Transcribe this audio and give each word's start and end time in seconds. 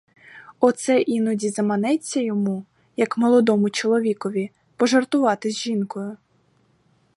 Оце 0.59 0.99
іноді 1.01 1.49
заманеться 1.49 2.21
йому, 2.21 2.65
як 2.97 3.17
молодому 3.17 3.69
чоловікові, 3.69 4.51
пожартувати 4.77 5.49
з 5.51 5.57
жінкою. 5.57 6.17